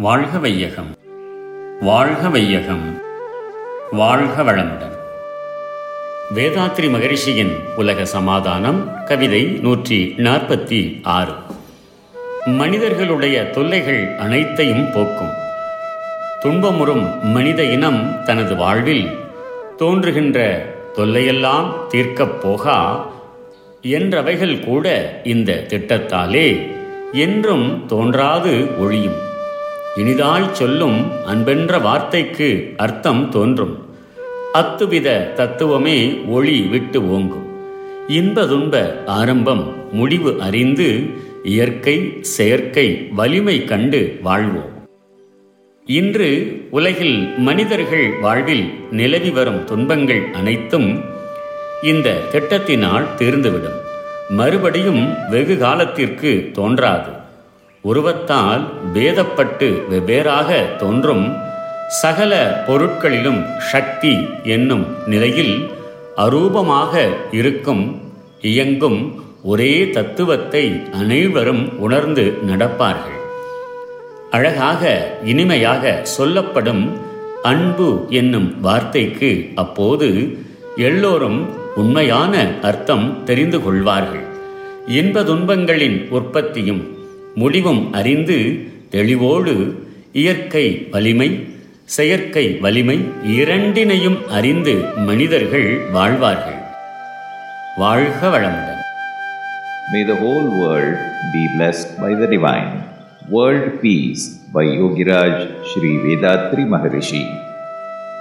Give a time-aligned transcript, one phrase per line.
[0.00, 0.96] வாழ்க வையகம்.
[1.80, 3.00] வாழ்க வையகம்.
[3.90, 4.98] வாழ்க வளமுடன்.
[6.34, 11.32] வேதாத்ரி மகரிஷியின் உலக சமாதானம் கவிதை நூற்றி நாற்பத்தி ஆறு.
[12.44, 15.30] மனிதர்களுடைய தொல்லைகள் அனைத்தையும் போக்கும்.
[16.40, 19.08] துன்பமுறும் மனித இனம் தனது வாழ்வில்
[19.76, 23.06] தோன்றுகின்ற தொல்லையெல்லாம் தீர்க்கப் போகா
[23.82, 26.72] என்றவைகள் கூட இந்த திட்டத்தாலே
[27.12, 29.26] என்றும் தோன்றாது ஒழியும்.
[29.98, 33.74] இனிதாய் சொல்லும் அன்பென்ற வார்த்தைக்கு அர்த்தம் தோன்றும்.
[34.54, 37.46] அத்துவித தத்துவமே ஒளி விட்டு ஓங்கும்.
[38.08, 40.88] இன்ப துன்ப ஆரம்பம் முடிவு அறிந்து
[41.42, 44.86] இயற்கை செயற்கை வலிமை கண்டு வாழ்வோம்.
[45.86, 46.30] இன்று
[46.70, 51.00] உலகில் மனிதர்கள் வாழ்வில் நிலவி வரும் துன்பங்கள் அனைத்தும்
[51.82, 53.78] இந்த திட்டத்தினால் தீர்ந்துவிடும்.
[54.30, 57.17] மறுபடியும் வெகு காலத்திற்கு தோன்றாது.
[57.84, 58.62] உருவத்தால்
[58.94, 61.36] பேதப்பட்டு வெவ்வேறாக தோன்றும்
[61.88, 65.70] சகல பொருட்களிலும் சக்தி என்னும் நிலையில்
[66.16, 68.00] அரூபமாக இருக்கும்
[68.40, 73.16] இயங்கும் ஒரே தத்துவத்தை அனைவரும் உணர்ந்து நடப்பார்கள்.
[74.30, 76.98] அழகாக இனிமையாக சொல்லப்படும்
[77.42, 80.38] அன்பு என்னும் வார்த்தைக்கு அப்போது
[80.76, 84.24] எல்லோரும் உண்மையான அர்த்தம் தெரிந்து கொள்வார்கள்.
[84.86, 86.97] இன்ப துன்பங்களின் உற்பத்தியும்
[87.40, 88.38] முடிவும் அறிந்து
[88.94, 89.54] தெளிவோடு
[90.22, 91.28] இயற்கை வலிமை
[91.96, 92.96] செயற்கை வலிமை
[93.38, 94.74] இரண்டினையும் அறிந்து
[95.08, 96.60] மனிதர்கள் வாழ்வார்கள்
[97.82, 98.74] வாழ்க வளமுடன்
[99.92, 100.96] May the whole world
[101.34, 102.72] be blessed by the divine.
[103.28, 105.34] World Peace by Yogiraj
[105.68, 107.22] Sri Vedatri Maharishi.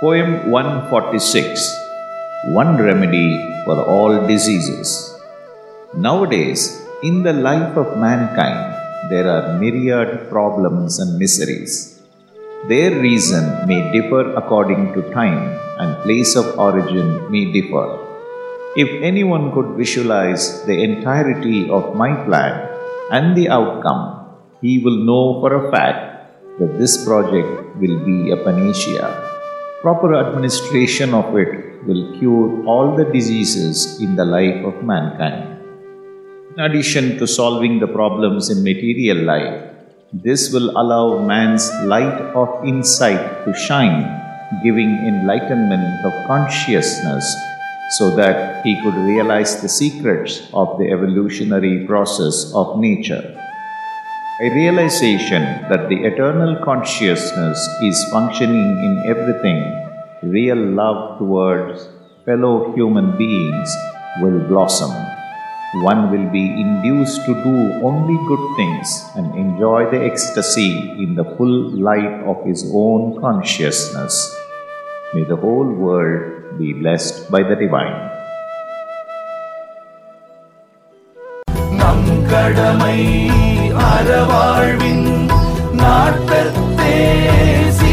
[0.00, 1.66] Poem 146
[2.52, 3.28] One Remedy
[3.64, 4.90] for All Diseases.
[6.06, 6.62] Nowadays,
[7.02, 8.60] in the life of mankind,
[9.10, 12.00] there are myriad problems and miseries.
[12.68, 17.98] Their reason may differ according to time, and place of origin may differ.
[18.76, 22.68] If anyone could visualize the entirety of my plan
[23.10, 24.02] and the outcome,
[24.60, 26.00] he will know for a fact
[26.58, 29.08] that this project will be a panacea.
[29.82, 35.61] Proper administration of it will cure all the diseases in the life of mankind.
[36.54, 39.72] In addition to solving the problems in material life,
[40.12, 44.04] this will allow man's light of insight to shine,
[44.62, 47.24] giving enlightenment of consciousness
[47.96, 53.24] so that he could realize the secrets of the evolutionary process of nature.
[54.42, 59.60] A realization that the eternal consciousness is functioning in everything,
[60.22, 61.88] real love towards
[62.26, 63.74] fellow human beings
[64.20, 64.92] will blossom
[65.83, 70.71] One will be induced to do only good things and enjoy the ecstasy
[71.03, 71.55] in the full
[71.87, 74.15] light of his own consciousness.
[75.13, 77.97] May the whole world be blessed by the divine.
[81.79, 82.99] நம் கடமை
[83.89, 85.07] அறவாழ்வின்
[85.81, 86.95] நாட்டத்தே
[87.79, 87.90] சிறக்க